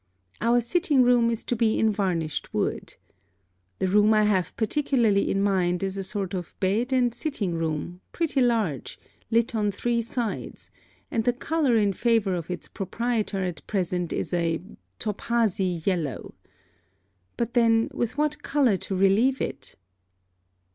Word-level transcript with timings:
Our 0.41 0.61
sitting 0.61 1.03
room 1.03 1.29
is 1.29 1.43
to 1.43 1.55
be 1.55 1.77
in 1.77 1.91
varnished 1.91 2.55
wood. 2.55 2.95
The 3.77 3.87
room 3.87 4.15
I 4.15 4.23
have 4.23 4.57
particularly 4.57 5.29
in 5.29 5.43
mind 5.43 5.83
is 5.83 5.95
a 5.95 6.03
sort 6.03 6.33
of 6.33 6.55
bed 6.59 6.91
and 6.91 7.13
sitting 7.13 7.53
room, 7.53 8.01
pretty 8.11 8.41
large, 8.41 8.99
lit 9.29 9.53
on 9.53 9.69
three 9.69 10.01
sides, 10.01 10.71
and 11.11 11.23
the 11.23 11.33
colour 11.33 11.77
in 11.77 11.93
favour 11.93 12.33
of 12.33 12.49
its 12.49 12.67
proprietor 12.67 13.43
at 13.43 13.67
present 13.67 14.11
is 14.11 14.33
a 14.33 14.63
topazy 14.97 15.85
yellow. 15.85 16.33
But 17.37 17.53
then 17.53 17.87
with 17.93 18.17
what 18.17 18.41
colour 18.41 18.77
to 18.77 18.95
relieve 18.95 19.39
it? 19.39 19.75